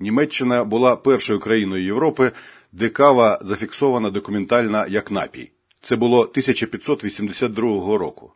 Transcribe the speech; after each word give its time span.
Німеччина 0.00 0.64
була 0.64 0.96
першою 0.96 1.38
країною 1.38 1.84
Європи, 1.84 2.32
де 2.72 2.88
кава 2.88 3.38
зафіксована 3.42 4.10
документально 4.10 4.86
як 4.88 5.10
напій. 5.10 5.50
Це 5.82 5.96
було 5.96 6.20
1582 6.20 7.98
року. 7.98 8.32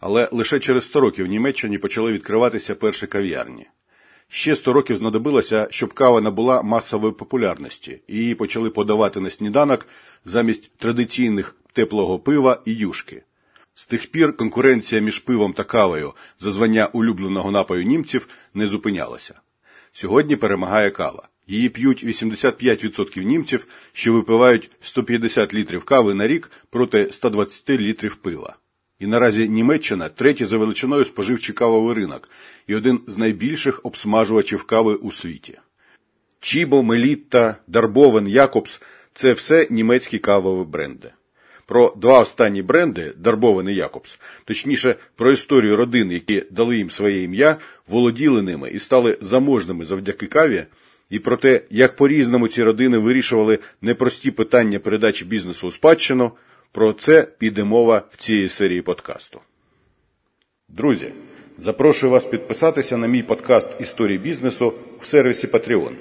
Але 0.00 0.28
лише 0.32 0.58
через 0.58 0.84
100 0.84 1.00
років 1.00 1.26
в 1.26 1.28
Німеччині 1.28 1.78
почали 1.78 2.12
відкриватися 2.12 2.74
перші 2.74 3.06
кав'ярні. 3.06 3.66
Ще 4.28 4.56
100 4.56 4.72
років 4.72 4.96
знадобилося, 4.96 5.68
щоб 5.70 5.92
кава 5.92 6.20
набула 6.20 6.62
масової 6.62 7.12
популярності, 7.12 8.00
і 8.08 8.16
її 8.16 8.34
почали 8.34 8.70
подавати 8.70 9.20
на 9.20 9.30
сніданок 9.30 9.88
замість 10.24 10.76
традиційних 10.76 11.56
теплого 11.72 12.18
пива 12.18 12.62
і 12.64 12.72
юшки. 12.72 13.22
З 13.74 13.86
тих 13.86 14.06
пір 14.06 14.36
конкуренція 14.36 15.00
між 15.00 15.18
пивом 15.18 15.52
та 15.52 15.64
кавою 15.64 16.12
за 16.38 16.50
звання 16.50 16.86
улюбленого 16.86 17.50
напою 17.50 17.84
німців 17.84 18.28
не 18.54 18.66
зупинялася. 18.66 19.40
Сьогодні 19.96 20.36
перемагає 20.36 20.90
кава. 20.90 21.28
Її 21.46 21.68
п'ють 21.68 22.04
85% 22.04 23.22
німців, 23.22 23.66
що 23.92 24.12
випивають 24.12 24.70
150 24.80 25.54
літрів 25.54 25.84
кави 25.84 26.14
на 26.14 26.26
рік 26.26 26.50
проти 26.70 27.08
120 27.12 27.70
літрів 27.70 28.16
пива. 28.16 28.56
І 28.98 29.06
наразі 29.06 29.48
Німеччина 29.48 30.08
третій 30.08 30.44
за 30.44 30.58
величиною 30.58 31.04
споживчий 31.04 31.54
кавовий 31.54 31.94
ринок 31.94 32.28
і 32.66 32.74
один 32.74 33.00
з 33.06 33.18
найбільших 33.18 33.80
обсмажувачів 33.82 34.64
кави 34.64 34.94
у 34.94 35.12
світі. 35.12 35.58
Чібо, 36.40 36.82
Мелітта, 36.82 37.56
Дарбовен, 37.66 38.28
Якобс 38.28 38.82
це 39.14 39.32
все 39.32 39.66
німецькі 39.70 40.18
кавові 40.18 40.66
бренди. 40.66 41.12
Про 41.66 41.94
два 41.96 42.20
останні 42.20 42.62
бренди 42.62 43.12
Дарбовен 43.16 43.68
і 43.68 43.74
Якобс, 43.74 44.18
точніше 44.44 44.94
про 45.16 45.30
історію 45.30 45.76
родин, 45.76 46.12
які 46.12 46.42
дали 46.50 46.76
їм 46.76 46.90
своє 46.90 47.22
ім'я, 47.22 47.56
володіли 47.88 48.42
ними 48.42 48.70
і 48.70 48.78
стали 48.78 49.18
заможними 49.20 49.84
завдяки 49.84 50.26
каві, 50.26 50.64
і 51.10 51.18
про 51.18 51.36
те, 51.36 51.60
як 51.70 51.96
по 51.96 52.08
різному 52.08 52.48
ці 52.48 52.62
родини 52.62 52.98
вирішували 52.98 53.58
непрості 53.82 54.30
питання 54.30 54.78
передачі 54.78 55.24
бізнесу 55.24 55.66
у 55.68 55.70
спадщину. 55.70 56.32
Про 56.72 56.92
це 56.92 57.28
піде 57.38 57.64
мова 57.64 58.02
в 58.10 58.16
цій 58.16 58.48
серії 58.48 58.82
подкасту. 58.82 59.40
Друзі, 60.68 61.12
запрошую 61.58 62.12
вас 62.12 62.24
підписатися 62.24 62.96
на 62.96 63.06
мій 63.06 63.22
подкаст 63.22 63.80
Історії 63.80 64.18
бізнесу 64.18 64.72
в 65.00 65.06
сервісі 65.06 65.46
Patreon. 65.46 65.92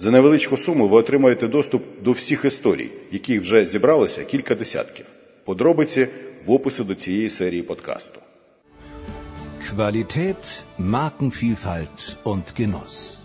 За 0.00 0.10
невеличку 0.10 0.56
суму 0.56 0.88
ви 0.88 0.96
отримаєте 0.96 1.48
доступ 1.48 1.82
до 2.02 2.12
всіх 2.12 2.44
історій, 2.44 2.90
яких 3.12 3.40
вже 3.40 3.66
зібралося 3.66 4.24
кілька 4.24 4.54
десятків. 4.54 5.06
Подробиці 5.44 6.08
в 6.46 6.50
описі 6.50 6.84
до 6.84 6.94
цієї 6.94 7.30
серії 7.30 7.62
подкасту. 7.62 8.20
Qualität, 9.70 10.62
Markenvielfalt 10.78 12.14
und 12.24 12.42
Genuss. 12.58 13.18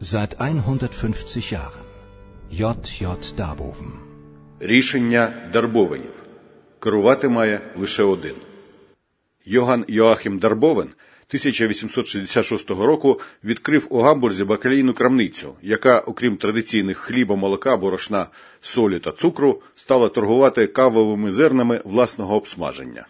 Seit 0.00 0.32
150 0.34 1.52
Jahren. 1.52 1.86
J.J. 2.52 3.34
Darboven. 3.36 3.90
Рішення 4.60 5.32
Дарбовенів. 5.52 6.22
Керувати 6.78 7.28
має 7.28 7.60
лише 7.76 8.02
один. 8.02 8.34
Йоган 9.44 9.84
Йоахім 9.88 10.38
Дарбовен 10.38 10.88
1866 11.28 12.70
року 12.70 13.20
відкрив 13.44 13.86
у 13.90 14.00
Гамбурзі 14.00 14.44
бакалійну 14.44 14.94
крамницю, 14.94 15.54
яка, 15.62 15.98
окрім 15.98 16.36
традиційних 16.36 16.98
хліба, 16.98 17.36
молока, 17.36 17.76
борошна, 17.76 18.26
солі 18.60 18.98
та 18.98 19.12
цукру, 19.12 19.62
стала 19.76 20.08
торгувати 20.08 20.66
кавовими 20.66 21.32
зернами 21.32 21.80
власного 21.84 22.36
обсмаження. 22.36 23.06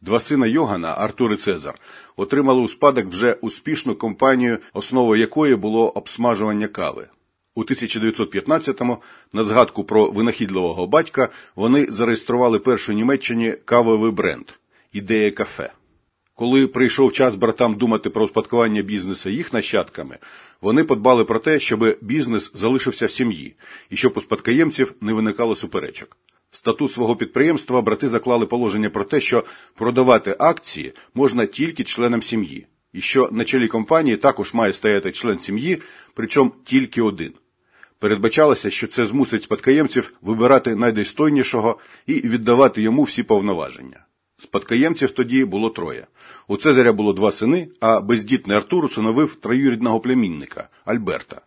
Два 0.00 0.20
сина 0.20 0.46
Йогана, 0.46 0.94
Артур 0.98 1.32
і 1.32 1.36
Цезар, 1.36 1.78
отримали 2.16 2.60
у 2.60 2.68
спадок 2.68 3.06
вже 3.06 3.32
успішну 3.32 3.94
компанію, 3.94 4.58
основою 4.72 5.20
якої 5.20 5.56
було 5.56 5.88
обсмажування 5.88 6.68
кави. 6.68 7.06
У 7.54 7.64
1915-му, 7.64 8.98
на 9.32 9.44
згадку 9.44 9.84
про 9.84 10.10
винахідливого 10.10 10.86
батька, 10.86 11.28
вони 11.56 11.86
зареєстрували 11.90 12.58
першу 12.58 12.92
Німеччині 12.92 13.54
кавовий 13.64 14.10
бренд 14.10 14.44
Ідея 14.92 15.30
кафе. 15.30 15.72
Коли 16.42 16.66
прийшов 16.66 17.12
час 17.12 17.34
братам 17.34 17.74
думати 17.74 18.10
про 18.10 18.24
успадкування 18.24 18.82
бізнесу 18.82 19.30
їх 19.30 19.52
нащадками, 19.52 20.18
вони 20.60 20.84
подбали 20.84 21.24
про 21.24 21.38
те, 21.38 21.60
щоб 21.60 21.96
бізнес 22.00 22.50
залишився 22.54 23.06
в 23.06 23.10
сім'ї 23.10 23.54
і 23.90 23.96
щоб 23.96 24.12
у 24.16 24.20
спадкоємців 24.20 24.94
не 25.00 25.12
виникало 25.12 25.56
суперечок. 25.56 26.16
В 26.50 26.56
статут 26.56 26.92
свого 26.92 27.16
підприємства 27.16 27.82
брати 27.82 28.08
заклали 28.08 28.46
положення 28.46 28.90
про 28.90 29.04
те, 29.04 29.20
що 29.20 29.44
продавати 29.74 30.36
акції 30.38 30.92
можна 31.14 31.46
тільки 31.46 31.84
членам 31.84 32.22
сім'ї, 32.22 32.66
і 32.92 33.00
що 33.00 33.28
на 33.32 33.44
чолі 33.44 33.68
компанії 33.68 34.16
також 34.16 34.54
має 34.54 34.72
стояти 34.72 35.12
член 35.12 35.38
сім'ї, 35.38 35.82
причому 36.14 36.52
тільки 36.64 37.02
один. 37.02 37.32
Передбачалося, 37.98 38.70
що 38.70 38.86
це 38.86 39.06
змусить 39.06 39.42
спадкоємців 39.42 40.14
вибирати 40.22 40.74
найдостойнішого 40.74 41.78
і 42.06 42.14
віддавати 42.14 42.82
йому 42.82 43.02
всі 43.02 43.22
повноваження. 43.22 44.04
Спадкоємців 44.42 45.10
тоді 45.10 45.44
було 45.44 45.70
троє. 45.70 46.06
У 46.48 46.56
Цезаря 46.56 46.92
було 46.92 47.12
два 47.12 47.32
сини, 47.32 47.68
а 47.80 48.00
бездітний 48.00 48.56
Артур 48.56 48.84
усиновив 48.84 49.34
троюрідного 49.34 50.00
племінника 50.00 50.68
Альберта. 50.84 51.40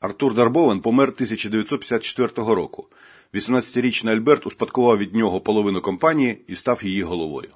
Артур 0.00 0.34
Дарбовен 0.34 0.80
помер 0.80 1.08
1954 1.08 2.54
року. 2.54 2.88
18-річний 3.34 4.10
Альберт 4.10 4.46
успадкував 4.46 4.98
від 4.98 5.14
нього 5.14 5.40
половину 5.40 5.80
компанії 5.80 6.44
і 6.46 6.56
став 6.56 6.84
її 6.84 7.02
головою. 7.02 7.48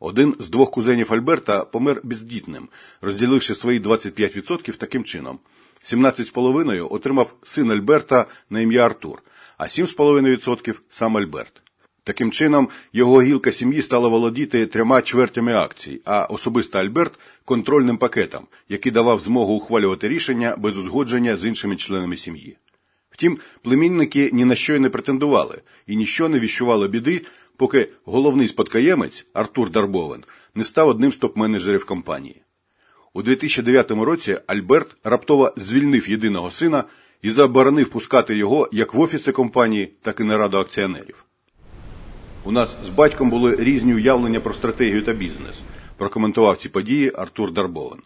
Один 0.00 0.34
з 0.38 0.48
двох 0.48 0.70
кузенів 0.70 1.12
Альберта 1.12 1.64
помер 1.64 2.00
бездітним, 2.04 2.68
розділивши 3.00 3.54
свої 3.54 3.80
25% 3.80 4.76
таким 4.76 5.04
чином. 5.04 5.38
17,5% 5.84 6.94
отримав 6.94 7.34
син 7.42 7.70
Альберта 7.70 8.26
на 8.50 8.60
ім'я 8.60 8.86
Артур, 8.86 9.22
а 9.58 9.64
7,5% 9.64 10.80
сам 10.88 11.16
Альберт. 11.16 11.62
Таким 12.10 12.30
чином, 12.30 12.68
його 12.92 13.22
гілка 13.22 13.52
сім'ї 13.52 13.82
стала 13.82 14.08
володіти 14.08 14.66
трьома 14.66 15.02
чвертями 15.02 15.54
акцій, 15.54 16.00
а 16.04 16.24
особисто 16.24 16.78
Альберт 16.78 17.12
контрольним 17.44 17.96
пакетом, 17.96 18.46
який 18.68 18.92
давав 18.92 19.20
змогу 19.20 19.54
ухвалювати 19.54 20.08
рішення 20.08 20.56
без 20.58 20.78
узгодження 20.78 21.36
з 21.36 21.44
іншими 21.44 21.76
членами 21.76 22.16
сім'ї. 22.16 22.56
Втім, 23.10 23.38
племінники 23.62 24.30
ні 24.32 24.44
на 24.44 24.54
що 24.54 24.74
й 24.74 24.78
не 24.78 24.90
претендували 24.90 25.62
і 25.86 25.96
ніщо 25.96 26.28
не 26.28 26.38
віщувало 26.38 26.88
біди, 26.88 27.22
поки 27.56 27.88
головний 28.04 28.48
спадкоємець 28.48 29.26
Артур 29.32 29.70
Дарбовен 29.70 30.24
не 30.54 30.64
став 30.64 30.88
одним 30.88 31.12
з 31.12 31.20
топ-менеджерів 31.20 31.84
компанії. 31.84 32.42
У 33.14 33.22
2009 33.22 33.90
році 33.90 34.38
Альберт 34.46 34.96
раптово 35.04 35.52
звільнив 35.56 36.10
єдиного 36.10 36.50
сина 36.50 36.84
і 37.22 37.30
заборонив 37.30 37.88
пускати 37.88 38.36
його 38.36 38.68
як 38.72 38.94
в 38.94 39.00
офіси 39.00 39.32
компанії, 39.32 39.92
так 40.02 40.20
і 40.20 40.24
на 40.24 40.36
раду 40.36 40.58
акціонерів. 40.58 41.24
У 42.44 42.52
нас 42.52 42.76
з 42.84 42.88
батьком 42.88 43.30
були 43.30 43.56
різні 43.56 43.94
уявлення 43.94 44.40
про 44.40 44.54
стратегію 44.54 45.02
та 45.02 45.12
бізнес, 45.12 45.60
прокоментував 45.96 46.56
ці 46.56 46.68
події 46.68 47.12
Артур 47.14 47.52
Дарбовен. 47.52 47.98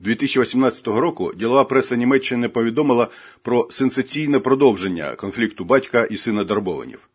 2018 0.00 0.86
року 0.86 1.32
ділова 1.36 1.64
преса 1.64 1.96
Німеччини 1.96 2.48
повідомила 2.48 3.08
про 3.42 3.68
сенсаційне 3.70 4.38
продовження 4.40 5.14
конфлікту 5.14 5.64
батька 5.64 6.04
і 6.04 6.16
сина 6.16 6.44
Дарбованів. 6.44 7.08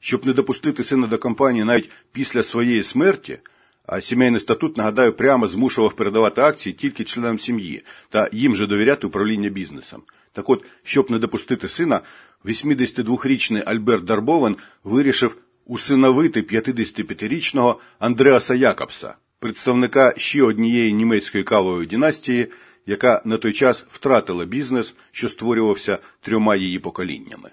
Щоб 0.00 0.26
не 0.26 0.32
допустити 0.32 0.84
сина 0.84 1.06
до 1.06 1.18
компанії 1.18 1.64
навіть 1.64 1.90
після 2.12 2.42
своєї 2.42 2.82
смерті, 2.82 3.38
а 3.86 4.00
сімейний 4.00 4.40
статут, 4.40 4.76
нагадаю, 4.76 5.12
прямо 5.12 5.48
змушував 5.48 5.92
передавати 5.92 6.40
акції 6.40 6.72
тільки 6.72 7.04
членам 7.04 7.38
сім'ї 7.38 7.82
та 8.08 8.28
їм 8.32 8.56
же 8.56 8.66
довіряти 8.66 9.06
управління 9.06 9.48
бізнесом. 9.48 10.02
Так 10.32 10.50
от, 10.50 10.64
щоб 10.82 11.10
не 11.10 11.18
допустити 11.18 11.68
сина, 11.68 12.00
82-річний 12.44 13.62
Альберт 13.66 14.04
Дарбовен 14.04 14.56
вирішив 14.84 15.36
усиновити 15.68 16.40
55-річного 16.42 17.80
Андреаса 17.98 18.54
Якобса, 18.54 19.14
представника 19.38 20.14
ще 20.16 20.42
однієї 20.42 20.92
німецької 20.92 21.44
кавової 21.44 21.86
династії, 21.86 22.48
яка 22.86 23.22
на 23.24 23.38
той 23.38 23.52
час 23.52 23.86
втратила 23.90 24.44
бізнес, 24.44 24.94
що 25.10 25.28
створювався 25.28 25.98
трьома 26.20 26.56
її 26.56 26.78
поколіннями. 26.78 27.50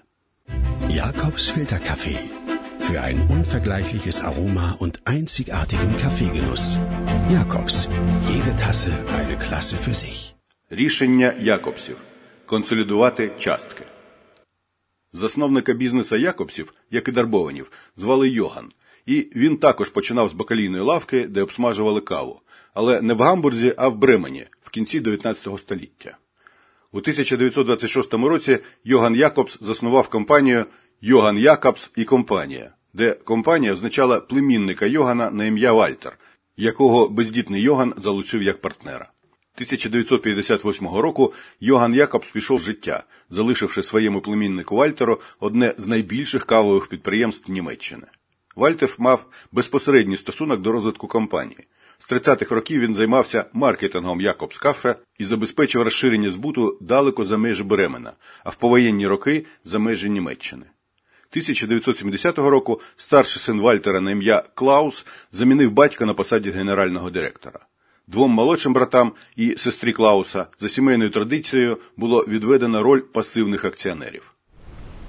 Jakobs 1.04 1.44
Filterkaffee. 1.54 2.22
Für 2.86 3.00
ein 3.08 3.18
unvergleichliches 3.36 4.16
Aroma 4.28 4.68
und 4.84 4.94
einzigartigen 5.14 5.92
Kaffeegenuss. 6.02 6.64
Jacobs. 7.40 7.76
Jede 8.32 8.52
Tasse 8.64 8.92
eine 9.18 9.36
Klasse 9.44 9.76
für 9.84 9.94
sich. 10.04 10.34
Рішення 10.70 11.32
Якобсів 11.40 11.96
консолідувати 12.46 13.30
частки. 13.38 13.84
Засновника 15.16 15.72
бізнеса 15.72 16.16
Якобсів, 16.16 16.74
як 16.90 17.08
і 17.08 17.12
Дарбованів, 17.12 17.70
звали 17.96 18.28
Йоган, 18.28 18.72
і 19.06 19.28
він 19.36 19.56
також 19.56 19.90
починав 19.90 20.28
з 20.28 20.32
бакалійної 20.32 20.82
лавки, 20.82 21.26
де 21.26 21.42
обсмажували 21.42 22.00
каву, 22.00 22.40
але 22.74 23.02
не 23.02 23.14
в 23.14 23.20
Гамбурзі, 23.22 23.74
а 23.76 23.88
в 23.88 23.96
Бремені 23.96 24.46
в 24.62 24.70
кінці 24.70 25.00
19 25.00 25.58
століття. 25.58 26.16
У 26.92 26.98
1926 26.98 28.14
році 28.14 28.58
Йоган 28.84 29.14
Якобс 29.14 29.58
заснував 29.60 30.08
компанію 30.08 30.64
Йоган 31.00 31.38
Якобс 31.38 31.90
і 31.96 32.04
компанія, 32.04 32.70
де 32.94 33.12
компанія 33.12 33.72
означала 33.72 34.20
племінника 34.20 34.86
Йогана 34.86 35.30
на 35.30 35.44
ім'я 35.44 35.72
Вальтер, 35.72 36.18
якого 36.56 37.08
бездітний 37.08 37.62
Йоган 37.62 37.94
залучив 37.96 38.42
як 38.42 38.60
партнера. 38.60 39.10
1958 39.56 40.88
року 40.88 41.32
Йоган 41.60 41.94
Якобс 41.94 42.30
пішов 42.30 42.60
з 42.60 42.64
життя, 42.64 43.04
залишивши 43.30 43.82
своєму 43.82 44.20
племіннику 44.20 44.76
Вальтеру 44.76 45.20
одне 45.40 45.74
з 45.78 45.86
найбільших 45.86 46.44
кавових 46.44 46.86
підприємств 46.86 47.52
Німеччини. 47.52 48.06
Вальтер 48.56 48.94
мав 48.98 49.26
безпосередній 49.52 50.16
стосунок 50.16 50.60
до 50.60 50.72
розвитку 50.72 51.08
компанії. 51.08 51.66
З 51.98 52.12
30-х 52.12 52.54
років 52.54 52.80
він 52.80 52.94
займався 52.94 53.44
маркетингом 53.52 54.20
Jacobs 54.20 54.58
Kaffee 54.58 54.96
і 55.18 55.24
забезпечив 55.24 55.82
розширення 55.82 56.30
збуту 56.30 56.78
далеко 56.80 57.24
за 57.24 57.36
межі 57.36 57.62
Бремена, 57.62 58.12
а 58.44 58.50
в 58.50 58.56
повоєнні 58.56 59.06
роки 59.06 59.46
за 59.64 59.78
межі 59.78 60.10
Німеччини. 60.10 60.66
1970 61.30 62.38
року 62.38 62.80
старший 62.96 63.42
син 63.42 63.60
Вальтера 63.60 64.00
на 64.00 64.10
ім'я 64.10 64.42
Клаус 64.54 65.06
замінив 65.32 65.70
батька 65.70 66.06
на 66.06 66.14
посаді 66.14 66.50
генерального 66.50 67.10
директора. 67.10 67.60
Двом 68.08 68.30
молодшим 68.30 68.72
братам 68.72 69.12
і 69.36 69.54
сестрі 69.58 69.92
Клауса 69.92 70.46
за 70.60 70.68
сімейною 70.68 71.10
традицією 71.10 71.78
було 71.96 72.24
відведено 72.28 72.82
роль 72.82 73.00
пасивних 73.00 73.64
акціонерів. 73.64 74.34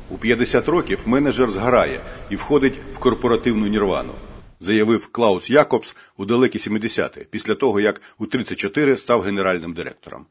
У 0.09 0.17
50 0.17 0.67
років 0.67 0.99
менеджер 1.05 1.49
згорає 1.49 1.99
і 2.29 2.35
входить 2.35 2.79
в 2.93 2.99
корпоративну 2.99 3.67
нірвану, 3.67 4.13
заявив 4.59 5.07
Клаус 5.07 5.49
Якобс 5.49 5.95
у 6.17 6.25
далекі 6.25 6.59
70-ті, 6.59 7.27
після 7.29 7.55
того 7.55 7.79
як 7.79 8.01
у 8.17 8.25
34 8.25 8.97
став 8.97 9.21
генеральним 9.21 9.73
директором. 9.73 10.25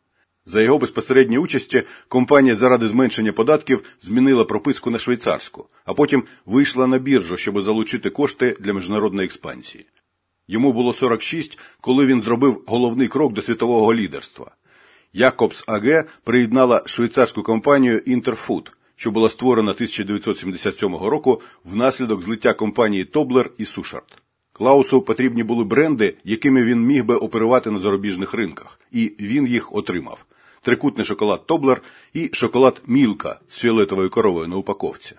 За 0.46 0.62
його 0.62 0.78
безпосередньої 0.78 1.38
участі 1.38 1.82
компанія 2.08 2.54
заради 2.54 2.88
зменшення 2.88 3.32
податків 3.32 3.82
змінила 4.02 4.44
прописку 4.44 4.90
на 4.90 4.98
швейцарську, 4.98 5.68
а 5.84 5.94
потім 5.94 6.24
вийшла 6.46 6.86
на 6.86 6.98
біржу, 6.98 7.36
щоб 7.36 7.60
залучити 7.60 8.10
кошти 8.10 8.56
для 8.60 8.72
міжнародної 8.72 9.26
експансії. 9.26 9.86
Йому 10.48 10.72
було 10.72 10.92
46, 10.92 11.58
коли 11.80 12.06
він 12.06 12.22
зробив 12.22 12.62
головний 12.66 13.08
крок 13.08 13.32
до 13.32 13.42
світового 13.42 13.94
лідерства. 13.94 14.50
Jacobs 15.12 15.64
AG 15.66 16.04
приєднала 16.24 16.82
швейцарську 16.86 17.42
компанію 17.42 17.98
Інтерфуд, 17.98 18.72
що 18.96 19.10
була 19.10 19.28
створена 19.28 19.70
1977 19.70 20.96
року 20.96 21.40
внаслідок 21.64 22.22
злиття 22.22 22.52
компанії 22.52 23.04
Тоблер 23.04 23.50
і 23.58 23.64
Сушард. 23.64 24.22
Клаусу 24.52 25.02
потрібні 25.02 25.42
були 25.42 25.64
бренди, 25.64 26.14
якими 26.24 26.64
він 26.64 26.80
міг 26.80 27.04
би 27.04 27.16
оперувати 27.16 27.70
на 27.70 27.78
зарубіжних 27.78 28.34
ринках, 28.34 28.80
і 28.92 29.12
він 29.20 29.46
їх 29.46 29.74
отримав: 29.74 30.24
трикутний 30.62 31.04
шоколад 31.04 31.46
Тоблер 31.46 31.82
і 32.12 32.30
шоколад 32.32 32.82
Мілка 32.86 33.40
з 33.48 33.58
фіолетовою 33.58 34.10
коровою 34.10 34.48
на 34.48 34.56
упаковці. 34.56 35.14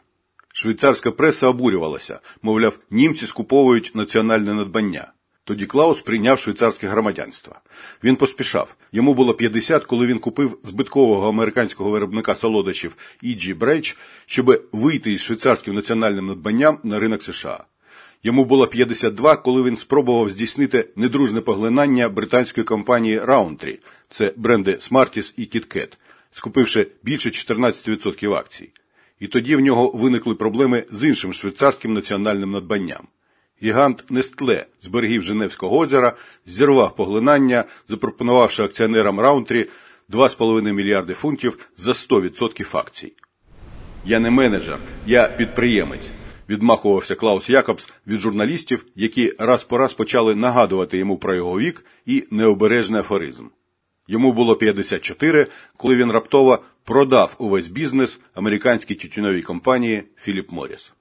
Швейцарська 0.54 1.12
преса 1.12 1.48
обурювалася, 1.48 2.20
мовляв, 2.42 2.80
німці 2.92 3.28
скуповують 3.28 3.92
національне 3.96 4.54
надбання. 4.54 5.12
Тоді 5.48 5.66
Клаус 5.66 6.02
прийняв 6.02 6.40
швейцарське 6.40 6.88
громадянство. 6.88 7.56
Він 8.04 8.16
поспішав. 8.16 8.76
Йому 8.92 9.14
було 9.14 9.34
50, 9.34 9.86
коли 9.86 10.06
він 10.08 10.20
купив 10.20 10.58
збиткового 10.64 11.30
американського 11.30 11.90
виробника 11.90 12.36
солодощів 12.36 12.98
E.G. 13.24 13.56
Брейч, 13.56 13.98
щоб 14.26 14.68
вийти 14.72 15.12
із 15.12 15.22
швейцарським 15.22 15.76
національним 15.76 16.28
надбанням 16.28 16.80
на 16.84 17.00
ринок 17.00 17.24
США. 17.24 17.64
Йому 18.24 18.46
було 18.46 18.68
52, 18.68 19.36
коли 19.36 19.64
він 19.64 19.78
спробував 19.78 20.30
здійснити 20.30 20.90
недружне 20.96 21.42
поглинання 21.42 22.10
британської 22.10 22.66
компанії 22.66 23.20
Roundtree, 23.20 23.78
це 24.10 24.34
бренди 24.36 24.72
Smarties 24.72 25.34
і 25.38 25.42
KitKat, 25.42 25.94
скупивши 26.32 26.88
більше 27.04 27.30
14% 27.30 28.34
акцій. 28.34 28.70
І 29.20 29.28
тоді 29.28 29.56
в 29.56 29.60
нього 29.60 29.92
виникли 29.94 30.36
проблеми 30.36 30.84
з 30.92 31.04
іншим 31.04 31.34
швейцарським 31.34 31.94
національним 31.94 32.52
надбанням. 32.52 33.08
Гігант 33.64 34.04
Нестле 34.10 34.66
з 34.82 34.88
берегів 34.88 35.24
Женевського 35.24 35.78
озера 35.78 36.14
зірвав 36.46 36.96
поглинання, 36.96 37.64
запропонувавши 37.88 38.64
акціонерам 38.64 39.20
Раунтрі 39.20 39.66
2,5 40.10 40.72
мільярди 40.72 41.14
фунтів 41.14 41.58
за 41.78 41.92
100% 41.92 42.78
акцій. 42.78 43.14
Я 44.06 44.20
не 44.20 44.32
менеджер, 44.32 44.78
я 45.06 45.28
підприємець, 45.28 46.12
відмахувався 46.50 47.16
Клаус 47.16 47.50
Якобс 47.50 47.90
від 48.08 48.20
журналістів, 48.20 48.86
які 48.96 49.34
раз 49.40 49.64
по 49.64 49.78
раз 49.78 49.94
почали 49.94 50.36
нагадувати 50.36 50.98
йому 50.98 51.18
про 51.18 51.36
його 51.36 51.60
вік 51.60 51.86
і 52.06 52.24
необережний 52.32 53.02
афоризм. 53.02 53.46
Йому 54.08 54.34
було 54.34 54.56
54, 54.56 55.48
коли 55.78 55.96
він 55.96 56.12
раптово 56.12 56.60
продав 56.84 57.36
увесь 57.38 57.68
бізнес 57.68 58.20
американській 58.34 58.96
тютюновій 58.96 59.42
компанії 59.42 60.04
Філіп 60.16 60.52
Моріс. 60.52 60.92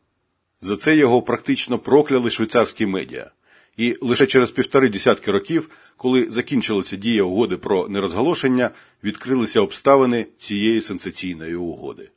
За 0.60 0.76
це 0.76 0.96
його 0.96 1.22
практично 1.22 1.78
прокляли 1.78 2.30
швейцарські 2.30 2.86
медіа. 2.86 3.30
І 3.76 3.96
лише 4.00 4.26
через 4.26 4.50
півтори 4.50 4.88
десятки 4.88 5.32
років, 5.32 5.70
коли 5.96 6.30
закінчилася 6.30 6.96
дія 6.96 7.22
угоди 7.22 7.56
про 7.56 7.88
нерозголошення, 7.88 8.70
відкрилися 9.04 9.60
обставини 9.60 10.26
цієї 10.38 10.82
сенсаційної 10.82 11.54
угоди. 11.54 12.10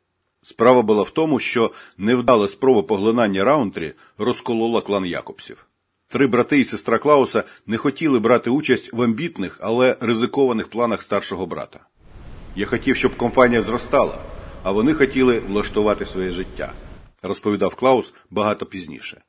Справа 0.44 0.82
була 0.82 1.04
в 1.04 1.10
тому, 1.10 1.40
що 1.40 1.72
невдала 1.98 2.48
спроба 2.48 2.84
поглинання 2.84 3.44
Раунтрі 3.44 3.92
розколола 4.18 4.82
клан 4.82 5.06
Якобсів. 5.06 5.66
Три 6.08 6.28
брати 6.28 6.60
і 6.60 6.64
сестра 6.64 6.98
Клауса 6.98 7.44
не 7.68 7.78
хотіли 7.78 8.20
брати 8.20 8.50
участь 8.50 8.94
в 8.94 9.02
амбітних, 9.02 9.58
але 9.62 9.98
ризикованих 10.02 10.68
планах 10.68 11.02
старшого 11.02 11.46
брата. 11.46 11.80
Я 12.56 12.66
хотів, 12.66 12.96
щоб 12.96 13.18
компанія 13.18 13.62
зростала, 13.62 14.18
а 14.64 14.72
вони 14.72 14.94
хотіли 14.94 15.40
влаштувати 15.40 16.06
своє 16.06 16.32
життя 16.32 16.74
розповідав 17.22 17.76
Клаус 17.76 18.14
багато 18.30 18.66
пізніше. 18.66 19.22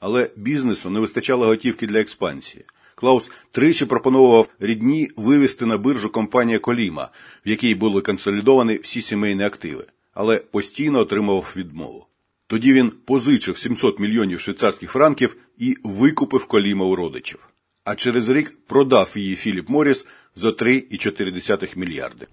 Але 0.00 0.30
бізнесу 0.36 0.90
не 0.90 1.00
вистачало 1.00 1.46
готівки 1.46 1.86
для 1.86 2.00
експансії. 2.00 2.64
Клаус 2.94 3.30
тричі 3.52 3.86
пропонував 3.86 4.48
рідні 4.60 5.10
вивести 5.16 5.66
на 5.66 5.78
биржу 5.78 6.10
компанія 6.10 6.58
Коліма, 6.58 7.08
в 7.46 7.48
якій 7.48 7.74
були 7.74 8.00
консолідовані 8.00 8.76
всі 8.76 9.02
сімейні 9.02 9.44
активи, 9.44 9.86
але 10.14 10.36
постійно 10.36 10.98
отримував 10.98 11.54
відмову. 11.56 12.06
Тоді 12.46 12.72
він 12.72 12.90
позичив 12.90 13.58
700 13.58 13.98
мільйонів 13.98 14.40
швейцарських 14.40 14.90
франків 14.90 15.36
і 15.58 15.76
викупив 15.84 16.46
Колима 16.46 16.84
у 16.84 16.96
родичів. 16.96 17.48
А 17.84 17.94
через 17.94 18.28
рік 18.28 18.58
продав 18.66 19.12
її 19.16 19.36
Філіп 19.36 19.68
Моріс 19.68 20.06
за 20.36 20.48
3,4 20.48 21.78
мільярди. 21.78 22.26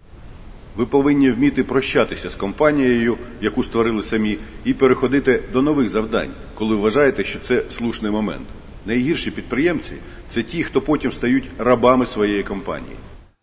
Ви 0.80 0.86
повинні 0.86 1.32
вміти 1.32 1.64
прощатися 1.64 2.30
з 2.30 2.36
компанією, 2.36 3.18
яку 3.42 3.64
створили 3.64 4.04
самі, 4.04 4.38
і 4.66 4.74
переходити 4.74 5.44
до 5.54 5.62
нових 5.62 5.90
завдань, 5.90 6.32
коли 6.56 6.76
вважаєте, 6.76 7.24
що 7.24 7.40
це 7.40 7.64
слушний 7.78 8.12
момент. 8.12 8.48
Найгірші 8.86 9.32
підприємці 9.32 9.94
це 10.30 10.44
ті, 10.44 10.64
хто 10.64 10.82
потім 10.82 11.12
стають 11.12 11.50
рабами 11.58 12.06
своєї 12.06 12.44
компанії. 12.44 12.96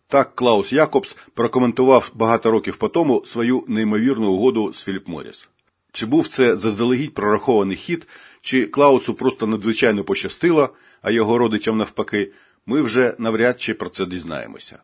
Так 0.07 0.35
Клаус 0.35 0.73
Якобс 0.73 1.17
прокоментував 1.33 2.11
багато 2.13 2.51
років 2.51 2.75
по 2.75 2.87
тому 2.89 3.23
свою 3.25 3.63
неймовірну 3.67 4.31
угоду 4.31 4.73
з 4.73 4.83
Філіп 4.83 5.07
Моріс. 5.07 5.47
Чи 5.91 6.05
був 6.05 6.27
це 6.27 6.57
заздалегідь 6.57 7.13
прорахований 7.13 7.77
хід, 7.77 8.07
чи 8.41 8.67
Клаусу 8.67 9.13
просто 9.13 9.47
надзвичайно 9.47 10.03
пощастило, 10.03 10.69
а 11.01 11.11
його 11.11 11.37
родичам 11.37 11.77
навпаки, 11.77 12.31
ми 12.65 12.81
вже 12.81 13.15
навряд 13.17 13.61
чи 13.61 13.73
про 13.73 13.89
це 13.89 14.05
дізнаємося. 14.05 14.79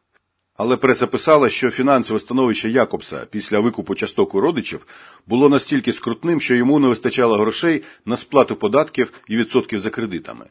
Але 0.56 0.78
преса 0.78 1.08
писала, 1.08 1.50
що 1.50 1.72
фінансове 1.72 2.20
становище 2.20 2.70
Якобса 2.70 3.28
після 3.32 3.60
викупу 3.60 3.96
часток 3.96 4.36
у 4.36 4.42
родичів 4.42 4.88
було 5.28 5.50
настільки 5.50 5.94
скрутним, 5.94 6.42
що 6.42 6.56
йому 6.56 6.80
не 6.80 6.88
вистачало 6.88 7.38
грошей 7.38 7.84
на 8.06 8.18
сплату 8.18 8.56
податків 8.56 9.14
і 9.28 9.38
відсотків 9.38 9.80
за 9.80 9.90
кредитами. 9.90 10.46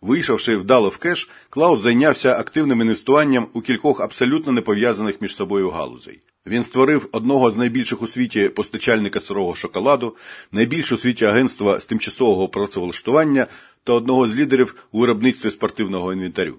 Вийшовши 0.00 0.56
вдало 0.56 0.88
в 0.88 0.98
кеш, 0.98 1.30
Клаус 1.50 1.82
зайнявся 1.82 2.38
активним 2.38 2.80
інвестуванням 2.80 3.46
у 3.52 3.60
кількох 3.60 4.00
абсолютно 4.00 4.52
не 4.52 4.60
пов'язаних 4.60 5.20
між 5.20 5.36
собою 5.36 5.70
галузей. 5.70 6.20
Він 6.46 6.64
створив 6.64 7.08
одного 7.12 7.50
з 7.50 7.56
найбільших 7.56 8.02
у 8.02 8.06
світі 8.06 8.48
постачальника 8.48 9.20
сирого 9.20 9.54
шоколаду, 9.54 10.16
найбільше 10.52 10.94
у 10.94 10.98
світі 10.98 11.24
агентства 11.24 11.80
з 11.80 11.84
тимчасового 11.84 12.48
працевлаштування 12.48 13.46
та 13.84 13.92
одного 13.92 14.28
з 14.28 14.36
лідерів 14.36 14.74
у 14.92 15.00
виробництві 15.00 15.50
спортивного 15.50 16.12
інвентарю. 16.12 16.56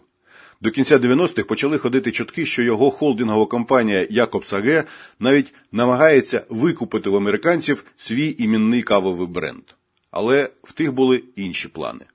До 0.61 0.71
кінця 0.71 0.97
90-х 0.97 1.43
почали 1.43 1.77
ходити 1.77 2.11
чутки, 2.11 2.45
що 2.45 2.63
його 2.63 2.91
холдингова 2.91 3.45
компанія 3.45 4.07
Jacobs 4.09 4.53
AG 4.53 4.83
навіть 5.19 5.53
намагається 5.71 6.45
викупити 6.49 7.09
в 7.09 7.15
американців 7.15 7.85
свій 7.97 8.35
іменний 8.39 8.81
кавовий 8.81 9.27
бренд. 9.27 9.63
Але 10.11 10.49
в 10.63 10.71
тих 10.71 10.93
були 10.93 11.23
інші 11.35 11.67
плани. 11.67 12.05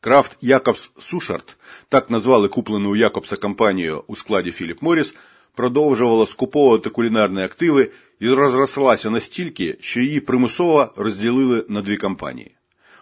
Kraft 0.00 0.36
Jacobs 0.40 0.90
Suchard, 0.98 1.56
так 1.88 2.10
назвали 2.10 2.48
куплену 2.48 2.90
у 2.90 2.96
Якобса 2.96 3.36
компанію 3.36 4.04
у 4.06 4.16
складі 4.16 4.52
Philip 4.52 4.82
Morris, 4.82 5.14
продовжувала 5.54 6.26
скуповувати 6.26 6.90
кулінарні 6.90 7.42
активи 7.42 7.90
і 8.20 8.28
розрослася 8.28 9.10
настільки, 9.10 9.76
що 9.80 10.00
її 10.00 10.20
примусово 10.20 10.92
розділили 10.96 11.64
на 11.68 11.82
дві 11.82 11.96
компанії. 11.96 12.56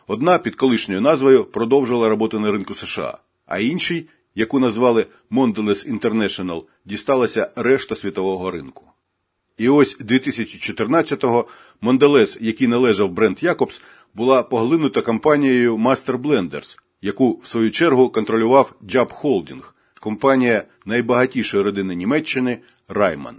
Одна 0.06 0.38
під 0.38 0.54
колишньою 0.54 1.00
назвою 1.00 1.44
продовжувала 1.44 2.08
роботу 2.08 2.40
на 2.40 2.52
ринку 2.52 2.74
США, 2.74 3.18
а 3.46 3.58
іншій 3.58 4.08
яку 4.34 4.58
назвали 4.58 5.06
Mondelez 5.30 5.98
International, 5.98 6.62
дісталася 6.84 7.48
решта 7.56 7.94
світового 7.94 8.50
ринку. 8.50 8.84
І 9.58 9.68
ось 9.68 9.98
2014-го 9.98 11.48
Mondelez, 11.82 12.36
якій 12.40 12.68
належав 12.68 13.10
бренд 13.10 13.42
Якобс, 13.42 13.82
була 14.14 14.42
поглинута 14.42 15.00
компанією 15.00 15.76
Master 15.76 16.18
Blenders, 16.18 16.78
яку 17.02 17.40
в 17.44 17.48
свою 17.48 17.70
чергу 17.70 18.08
контролював 18.08 18.72
JAB 18.82 19.22
Holding, 19.22 19.62
компанія 20.00 20.64
найбагатішої 20.86 21.62
родини 21.62 21.94
Німеччини 21.94 22.58
Райман. 22.88 23.36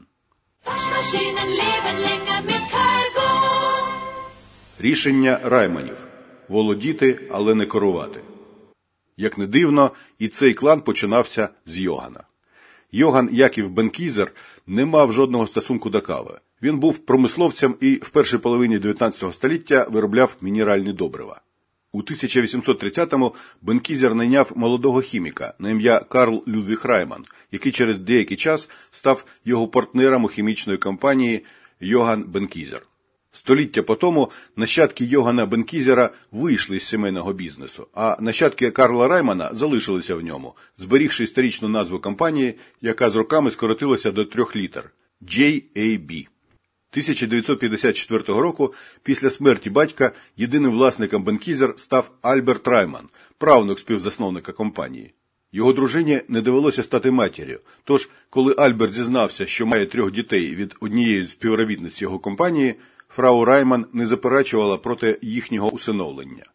Рішення 4.80 5.40
Райманів 5.44 5.98
володіти, 6.48 7.20
але 7.32 7.56
не 7.56 7.66
керувати. 7.66 8.20
Як 9.18 9.38
не 9.38 9.48
дивно, 9.48 9.92
і 10.20 10.28
цей 10.28 10.54
клан 10.54 10.82
починався 10.82 11.50
з 11.66 11.78
Йогана. 11.78 12.24
Йоган 12.92 13.30
Яків 13.32 13.70
Бенкізер 13.70 14.32
не 14.68 14.86
мав 14.86 15.12
жодного 15.12 15.48
стосунку 15.48 15.90
до 15.90 16.02
кави. 16.02 16.40
Він 16.62 16.80
був 16.80 16.98
промисловцем 16.98 17.76
і 17.82 17.96
в 17.96 18.10
першій 18.10 18.38
половині 18.38 18.80
19 18.80 19.34
століття 19.34 19.88
виробляв 19.90 20.36
мінеральні 20.42 20.94
добрива. 20.94 21.42
У 21.92 22.02
1830-му 22.02 23.36
Бенкізер 23.62 24.16
найняв 24.16 24.52
молодого 24.56 25.02
хіміка 25.02 25.54
на 25.60 25.70
ім'я 25.70 26.00
Карл 26.00 26.44
Людвіг 26.48 26.82
Райман, 26.84 27.26
який 27.52 27.72
через 27.72 27.98
деякий 27.98 28.38
час 28.38 28.70
став 28.92 29.26
його 29.46 29.68
партнером 29.68 30.24
у 30.24 30.28
хімічної 30.28 30.80
компанії 30.80 31.46
Йоган 31.80 32.24
Бенкізер. 32.24 32.82
Століття 33.36 33.84
по 33.84 33.96
тому 33.96 34.32
нащадки 34.56 35.06
Йогана 35.06 35.46
Бенкізера 35.46 36.10
вийшли 36.32 36.80
з 36.80 36.84
сімейного 36.84 37.34
бізнесу, 37.34 37.88
а 37.94 38.18
нащадки 38.20 38.72
Карла 38.72 39.08
Раймана 39.08 39.50
залишилися 39.54 40.16
в 40.16 40.22
ньому, 40.22 40.54
зберігши 40.78 41.24
історичну 41.24 41.70
назву 41.70 42.00
компанії, 42.00 42.56
яка 42.82 43.10
з 43.10 43.16
роками 43.16 43.52
скоротилася 43.52 44.12
до 44.12 44.26
трьох 44.26 44.56
літер 44.56 44.92
JAB. 45.22 46.28
1954 46.92 48.24
року, 48.28 48.74
після 49.04 49.30
смерті 49.30 49.70
батька, 49.70 50.12
єдиним 50.38 50.72
власником 50.72 51.24
Бенкізер 51.24 51.74
став 51.78 52.12
Альберт 52.22 52.68
Райман, 52.68 53.10
правнук 53.38 53.80
співзасновника 53.80 54.52
компанії. 54.52 55.14
Його 55.52 55.74
дружині 55.74 56.22
не 56.28 56.42
довелося 56.42 56.84
стати 56.84 57.12
матір'ю. 57.12 57.60
Тож, 57.84 58.10
коли 58.30 58.56
Альберт 58.58 58.94
зізнався, 58.94 59.46
що 59.46 59.66
має 59.66 59.86
трьох 59.86 60.12
дітей 60.12 60.56
від 60.56 60.76
однієї 60.80 61.24
з 61.24 61.32
співробітниць 61.32 62.02
його 62.02 62.20
компанії, 62.20 62.76
фрау 63.10 63.46
Райман 63.46 63.86
не 63.94 64.08
заперечувала 64.08 64.78
проти 64.78 65.20
їхнього 65.22 65.70
усиновлення. 65.72 66.46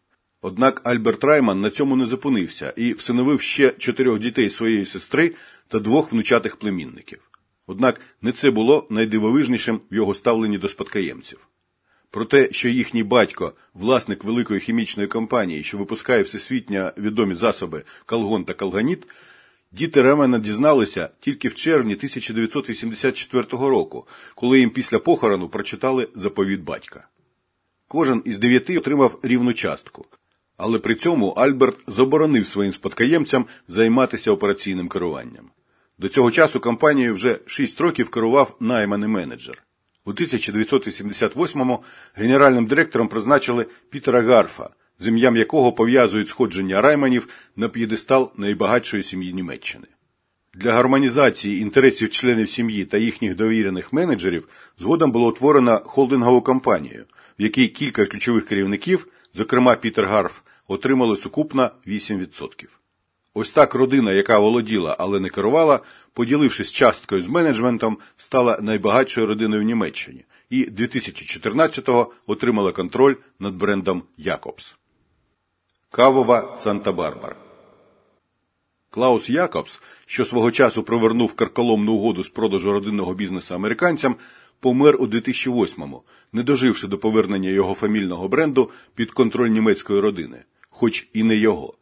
Однак 0.41 0.81
Альберт 0.83 1.23
Райман 1.23 1.61
на 1.61 1.69
цьому 1.69 1.95
не 1.95 2.05
зупинився 2.05 2.73
і 2.75 2.93
всиновив 2.93 3.41
ще 3.41 3.71
чотирьох 3.71 4.19
дітей 4.19 4.49
своєї 4.49 4.85
сестри 4.85 5.31
та 5.67 5.79
двох 5.79 6.11
внучатих 6.11 6.55
племінників. 6.55 7.19
Однак 7.67 8.01
не 8.21 8.31
це 8.31 8.51
було 8.51 8.87
найдивовижнішим 8.89 9.81
в 9.91 9.95
його 9.95 10.13
ставленні 10.13 10.57
до 10.57 10.67
спадкоємців. 10.67 11.39
Про 12.11 12.25
те, 12.25 12.51
що 12.51 12.69
їхній 12.69 13.03
батько, 13.03 13.53
власник 13.73 14.23
великої 14.23 14.59
хімічної 14.59 15.07
компанії, 15.07 15.63
що 15.63 15.77
випускає 15.77 16.23
всесвітньо 16.23 16.91
відомі 16.97 17.35
засоби 17.35 17.83
Калгон 18.05 18.43
та 18.43 18.53
Калганіт, 18.53 19.07
діти 19.71 20.01
Ремена 20.01 20.39
дізналися 20.39 21.09
тільки 21.19 21.47
в 21.47 21.55
червні 21.55 21.93
1984 21.93 23.45
року, 23.51 24.07
коли 24.35 24.59
їм 24.59 24.69
після 24.69 24.99
похорону 24.99 25.49
прочитали 25.49 26.07
заповіт 26.15 26.61
батька. 26.61 27.07
Кожен 27.87 28.21
із 28.25 28.37
дев'яти 28.37 28.77
отримав 28.77 29.19
рівну 29.23 29.53
частку, 29.53 30.05
але 30.57 30.79
при 30.79 30.95
цьому 30.95 31.27
Альберт 31.27 31.77
заборонив 31.87 32.47
своїм 32.47 32.73
спадкоємцям 32.73 33.45
займатися 33.67 34.31
операційним 34.31 34.87
керуванням. 34.89 35.49
До 35.97 36.09
цього 36.09 36.31
часу 36.31 36.59
компанією 36.59 37.15
вже 37.15 37.39
6 37.45 37.81
років 37.81 38.09
керував 38.09 38.55
найманий 38.59 39.09
менеджер. 39.09 39.63
У 40.05 40.11
1988-му 40.11 41.83
генеральним 42.15 42.67
директором 42.67 43.07
призначили 43.07 43.65
Пітера 43.89 44.21
Гарфа, 44.21 44.69
з 45.01 45.07
ім'ям 45.07 45.37
якого 45.37 45.71
пов'язують 45.71 46.29
сходження 46.29 46.81
райманів 46.81 47.27
на 47.55 47.69
п'єдестал 47.69 48.31
найбагатшої 48.37 49.03
сім'ї 49.03 49.33
Німеччини. 49.33 49.87
Для 50.53 50.73
гармонізації 50.73 51.61
інтересів 51.61 52.09
членів 52.09 52.49
сім'ї 52.49 52.85
та 52.85 52.97
їхніх 52.97 53.35
довірених 53.35 53.93
менеджерів 53.93 54.47
згодом 54.77 55.11
було 55.11 55.29
утворено 55.29 55.81
холдингову 55.85 56.41
компанію, 56.41 57.05
в 57.39 57.41
якій 57.41 57.67
кілька 57.67 58.05
ключових 58.05 58.45
керівників, 58.45 59.07
зокрема 59.33 59.75
Пітер 59.75 60.05
Гарф, 60.05 60.39
отримали 60.67 61.17
сукупно 61.17 61.71
8%. 61.87 62.67
Ось 63.33 63.51
так 63.51 63.73
родина, 63.73 64.11
яка 64.11 64.39
володіла, 64.39 64.95
але 64.99 65.19
не 65.19 65.29
керувала, 65.29 65.79
поділившись 66.13 66.71
часткою 66.71 67.23
з 67.23 67.27
менеджментом, 67.27 67.97
стала 68.17 68.59
найбагатшою 68.61 69.27
родиною 69.27 69.61
в 69.61 69.65
Німеччині 69.65 70.25
і 70.49 70.65
2014-го 70.65 72.13
отримала 72.27 72.71
контроль 72.71 73.15
над 73.39 73.55
брендом 73.55 74.03
Якобс. 74.17 74.75
Кавова 75.91 76.55
Санта-Барбара. 76.57 77.35
Клаус 78.89 79.29
Якобс, 79.29 79.81
що 80.05 80.25
свого 80.25 80.51
часу 80.51 80.83
провернув 80.83 81.33
карколомну 81.33 81.93
угоду 81.93 82.23
з 82.23 82.29
продажу 82.29 82.71
родинного 82.71 83.13
бізнесу 83.13 83.55
американцям, 83.55 84.15
помер 84.59 84.95
у 84.99 85.07
2008-му, 85.07 86.03
не 86.33 86.43
доживши 86.43 86.87
до 86.87 86.97
повернення 86.97 87.49
його 87.49 87.73
фамільного 87.73 88.27
бренду 88.27 88.69
під 88.95 89.11
контроль 89.11 89.49
німецької 89.49 89.99
родини, 89.99 90.43
хоч 90.69 91.07
і 91.13 91.23
не 91.23 91.35
його. 91.35 91.73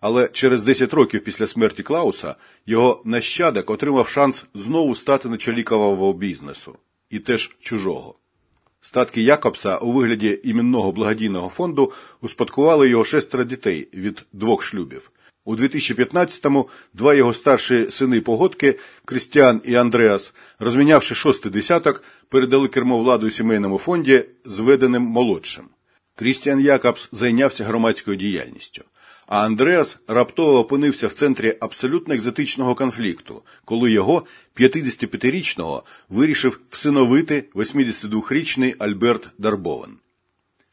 Але 0.00 0.28
через 0.28 0.62
10 0.62 0.94
років 0.94 1.24
після 1.24 1.46
смерті 1.46 1.82
Клауса 1.82 2.34
його 2.66 3.02
нащадок 3.04 3.70
отримав 3.70 4.08
шанс 4.08 4.44
знову 4.54 4.94
стати 4.94 5.28
на 5.28 5.36
чолі 5.36 5.62
кавового 5.62 6.12
бізнесу, 6.12 6.76
і 7.10 7.18
теж 7.18 7.56
чужого. 7.60 8.14
Статки 8.80 9.22
Якобса 9.22 9.76
у 9.76 9.92
вигляді 9.92 10.40
іменного 10.44 10.92
благодійного 10.92 11.48
фонду 11.48 11.92
успадкували 12.20 12.88
його 12.88 13.04
шестеро 13.04 13.44
дітей 13.44 13.88
від 13.94 14.22
двох 14.32 14.62
шлюбів. 14.62 15.10
У 15.44 15.56
2015-му 15.56 16.68
два 16.94 17.14
його 17.14 17.34
старші 17.34 17.90
сини 17.90 18.20
погодки 18.20 18.78
Крістіан 19.04 19.60
і 19.64 19.74
Андреас, 19.74 20.34
розмінявши 20.58 21.14
шостий 21.14 21.52
десяток, 21.52 22.04
передали 22.28 22.68
кермо 22.68 22.98
владу 22.98 23.30
сімейному 23.30 23.78
фонді 23.78 24.24
зведеним 24.44 25.02
молодшим. 25.02 25.64
Крістіан 26.14 26.60
Якобс 26.60 27.08
зайнявся 27.12 27.64
громадською 27.64 28.16
діяльністю. 28.16 28.82
А 29.30 29.46
Андреас 29.46 29.98
раптово 30.08 30.58
опинився 30.58 31.08
в 31.08 31.12
центрі 31.12 31.56
абсолютно 31.60 32.14
екзотичного 32.14 32.74
конфлікту, 32.74 33.42
коли 33.64 33.90
його 33.90 34.24
55-річного 34.56 35.82
вирішив 36.08 36.60
всиновити 36.68 37.44
82-річний 37.54 38.74
Альберт 38.78 39.28
Дарбовен. 39.38 39.90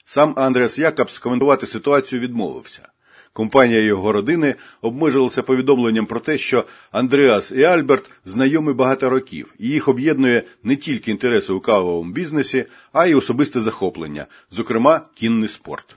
Сам 0.05 0.33
Андреас 0.37 0.79
Якобс 0.79 1.17
коментувати 1.19 1.67
ситуацію 1.67 2.21
відмовився. 2.21 2.89
Компанія 3.33 3.81
його 3.81 4.11
родини 4.11 4.55
обмежилася 4.81 5.43
повідомленням 5.43 6.05
про 6.05 6.19
те, 6.19 6.37
що 6.37 6.65
Андреас 6.91 7.51
і 7.51 7.63
Альберт 7.63 8.09
знайомі 8.25 8.73
багато 8.73 9.09
років, 9.09 9.53
і 9.59 9.67
їх 9.67 9.87
об'єднує 9.87 10.43
не 10.63 10.75
тільки 10.75 11.11
інтереси 11.11 11.53
у 11.53 11.59
кавовому 11.59 12.11
бізнесі, 12.11 12.65
а 12.93 13.07
й 13.07 13.13
особисте 13.13 13.61
захоплення, 13.61 14.25
зокрема 14.51 15.01
кінний 15.15 15.49
спорт. 15.49 15.96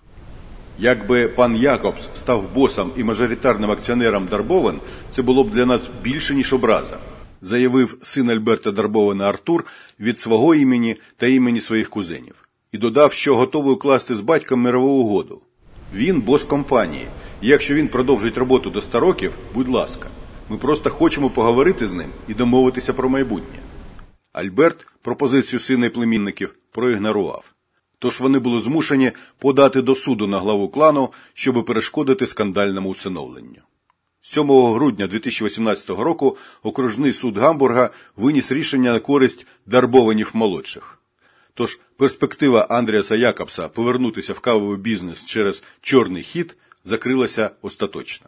Якби 0.79 1.29
пан 1.29 1.57
Якобс 1.57 2.09
став 2.15 2.55
босом 2.55 2.91
і 2.97 3.05
мажоритарним 3.05 3.71
акціонером 3.71 4.27
Дарбовен, 4.27 4.81
це 5.11 5.23
було 5.23 5.45
б 5.45 5.51
для 5.51 5.67
нас 5.67 5.91
більше, 6.03 6.35
ніж 6.35 6.53
образа, 6.53 6.99
заявив 7.41 7.99
син 8.03 8.31
Альберта 8.31 8.71
Дарбовена 8.71 9.29
Артур 9.29 9.65
від 10.01 10.21
свого 10.21 10.55
імені 10.55 10.97
та 11.17 11.27
імені 11.27 11.61
своїх 11.61 11.91
кузенів, 11.91 12.35
і 12.73 12.79
додав, 12.79 13.13
що 13.13 13.37
готовий 13.37 13.75
укласти 13.75 14.15
з 14.15 14.21
батьком 14.21 14.61
мирову 14.61 14.89
угоду. 14.89 15.41
Він 15.95 16.21
бос 16.21 16.45
компанії, 16.45 17.07
і 17.43 17.49
якщо 17.49 17.75
він 17.75 17.89
продовжить 17.89 18.39
роботу 18.39 18.71
до 18.71 18.81
100 18.81 19.01
років, 19.01 19.35
будь 19.55 19.69
ласка, 19.69 20.09
ми 20.49 20.57
просто 20.57 20.91
хочемо 20.91 21.31
поговорити 21.31 21.87
з 21.87 21.93
ним 21.93 22.11
і 22.29 22.35
домовитися 22.35 22.93
про 22.93 23.09
майбутнє. 23.09 23.59
Альберт 24.33 24.87
пропозицію 25.03 25.61
сина 25.61 25.87
і 25.87 25.91
племінників 25.91 26.55
проігнорував. 26.73 27.53
Тож 28.01 28.21
вони 28.21 28.39
були 28.39 28.61
змушені 28.61 29.13
подати 29.39 29.83
до 29.83 29.95
суду 29.95 30.27
на 30.27 30.41
главу 30.41 30.69
клану, 30.69 31.13
щоб 31.35 31.65
перешкодити 31.65 32.27
скандальному 32.27 32.89
усиновленню. 32.89 33.61
7 34.21 34.73
грудня 34.73 35.07
2018 35.07 35.91
року 35.91 36.37
окружний 36.63 37.13
суд 37.13 37.39
Гамбурга 37.39 37.91
виніс 38.17 38.53
рішення 38.53 38.93
на 38.93 39.01
користь 39.01 39.47
дарбованів 39.67 40.31
молодших. 40.35 40.99
Тож 41.55 41.81
перспектива 41.97 42.67
Андріаса 42.71 43.17
Якобса 43.17 43.69
повернутися 43.69 44.33
в 44.33 44.39
кавовий 44.39 44.79
бізнес 44.79 45.25
через 45.25 45.65
чорний 45.81 46.23
хід 46.23 46.57
закрилася 46.85 47.51
остаточно. 47.63 48.27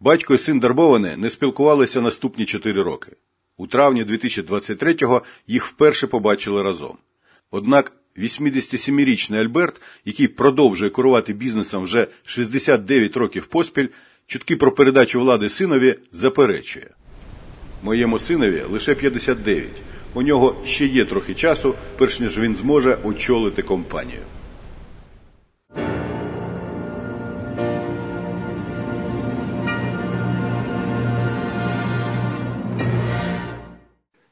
Батько 0.00 0.34
і 0.34 0.38
син 0.38 0.60
Дарбовани 0.60 1.16
не 1.16 1.30
спілкувалися 1.30 2.00
наступні 2.00 2.46
4 2.46 2.82
роки. 2.82 3.12
У 3.56 3.66
травні 3.66 4.04
2023-го 4.04 5.22
їх 5.46 5.64
вперше 5.64 6.06
побачили 6.06 6.62
разом. 6.62 6.98
Однак 7.50 7.92
87-річний 8.18 9.40
Альберт, 9.40 9.82
який 10.04 10.28
продовжує 10.28 10.90
керувати 10.90 11.32
бізнесом 11.32 11.84
вже 11.84 12.06
69 12.24 13.16
років 13.16 13.46
поспіль, 13.46 13.88
чутки 14.26 14.56
про 14.56 14.72
передачу 14.72 15.20
влади 15.20 15.48
синові 15.48 15.98
заперечує. 16.12 16.90
Моєму 17.82 18.18
синові 18.18 18.62
лише 18.70 18.94
59. 18.94 19.68
У 20.14 20.22
нього 20.22 20.56
ще 20.64 20.86
є 20.86 21.04
трохи 21.04 21.34
часу, 21.34 21.74
перш 21.98 22.20
ніж 22.20 22.38
він 22.38 22.56
зможе 22.56 22.98
очолити 23.04 23.62
компанію. 23.62 24.20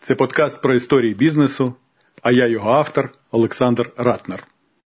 Це 0.01 0.15
подкаст 0.15 0.63
про 0.63 0.75
історії 0.75 1.15
бізнесу, 1.15 1.75
а 2.23 2.33
я 2.33 2.47
його 2.47 2.71
автор 2.71 3.13
Олександр 3.31 3.93
Ратнер. 3.97 4.47